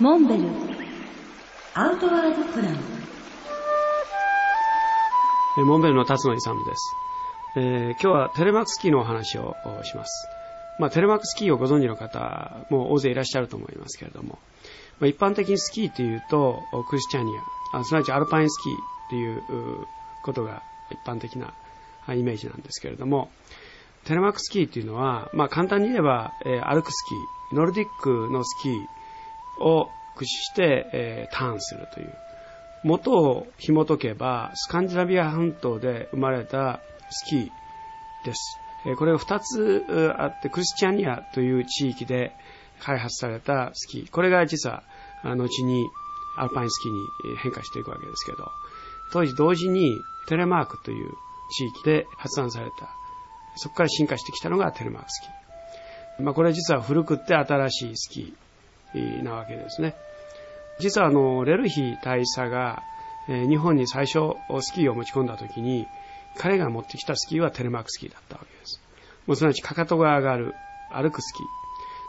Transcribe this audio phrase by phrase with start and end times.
[0.00, 0.42] モンベル。
[1.74, 2.76] アウトワードプラン。
[5.68, 6.96] モンベルの辰野勇です、
[7.56, 9.54] えー今日はテレマックスキーのお話を
[9.84, 10.26] します。
[10.80, 14.40] まあ、テレマックスキーをご存知の方も大勢いらっしゃると思いますけれども、
[14.98, 17.30] まあ、一般的にスキーというと、クリスチャニ
[17.72, 18.74] ア、あすなわちアルパインスキー
[19.10, 19.86] という
[20.24, 21.54] ことが一般的な
[22.12, 23.30] イメージなんですけれども、
[24.06, 28.86] テレマックスキーというのは、まあ、簡単に言えば、えー歩くスキー、ノルディックのスキー
[29.60, 32.14] を駆使して、えーターンするという、
[32.84, 36.80] 元を紐解けば、スカンジナビア半島で生まれた
[37.10, 37.48] スキー
[38.24, 38.58] です。
[38.86, 42.32] えこれが2つあって、クリスチャニアという地域で
[42.80, 44.10] 開発されたスキー。
[44.10, 44.82] これが実は、
[45.24, 45.88] 後に
[46.36, 48.50] アルパインスキーに変化していくわけですけど、
[49.12, 51.12] 当時同時にテレマークという
[51.56, 52.88] 地域で発案された、
[53.56, 56.24] そこから進化してきたのがテレマークスキー。
[56.24, 58.43] まあ、これ実は古くって新しいスキー
[59.22, 59.94] なわけですね。
[60.78, 62.82] 実はあの、レルヒ大佐が、
[63.28, 65.86] え日本に最初スキーを持ち込んだ時に、
[66.36, 68.80] 彼が持ってきたスキーはテレマークスキーだったわけです。
[69.26, 70.54] もうすなわちかかとが上がる、
[70.92, 71.46] 歩くスキー。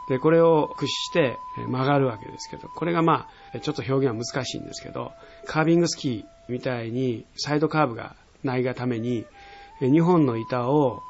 [0.10, 5.12] で、これを駆使して曲がるわけですけど、これがまあ、ちょっと表現は難しいんですけど、
[5.46, 9.26] カービングスキーみたいにサイドカーブがないがために、
[9.82, 11.02] え2本の板を、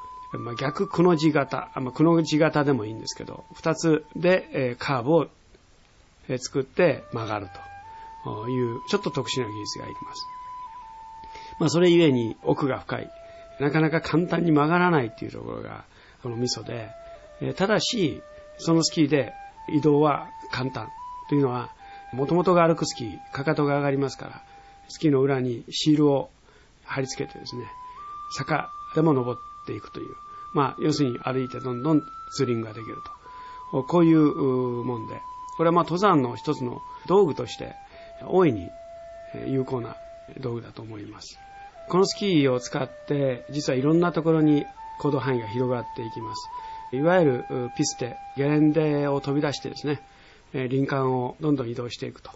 [0.59, 5.27] 逆くの字型、まあ、くの字型でもいいんですけど、2つで、カーブを
[6.37, 7.47] 作って曲がる
[8.23, 10.27] という、ちょっと特殊な技術がいります。
[11.59, 13.11] まあ、それゆえに奥が深い。
[13.59, 15.85] なかなか簡単に曲がらないっていうところが、
[16.23, 16.89] このミソで、
[17.55, 18.21] ただし、
[18.57, 19.33] そのスキーで
[19.69, 20.89] 移動は簡単
[21.29, 21.71] というのは、
[22.13, 24.43] もともとが歩くスキー、かかとが上がりますから、
[24.89, 26.29] スキーの裏にシールを
[26.83, 27.65] 貼り付けてですね、
[28.37, 30.15] 坂でも登っていくという、
[30.53, 32.97] まあ、要するに歩いてどんどんツーリングができる
[33.71, 33.83] と。
[33.83, 34.21] こういう
[34.83, 35.21] もんで、
[35.57, 37.75] これはまあ登山の一つの道具として、
[38.27, 38.69] 大いに
[39.47, 39.95] 有効な
[40.39, 41.39] 道具だと思います。
[41.87, 44.65] このスキーを使って、実はいろんなところに
[44.99, 46.49] 行動範囲が広がっていきます。
[46.91, 50.01] いわゆるピステ、ゲレンデを飛び出してですね、
[50.53, 52.31] え林間をどんどん移動していくと。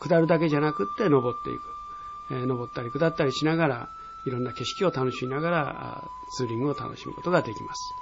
[0.00, 2.46] 下るだけじゃなくって登っていく。
[2.46, 3.88] 登ったり下ったりしながら、
[4.26, 6.04] いろんな景色を楽しみながら、
[6.36, 7.94] ツーリングを楽しむことができます。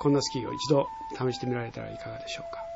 [0.00, 2.67] こんなスキーを一度試してみられたらいかがでしょうか。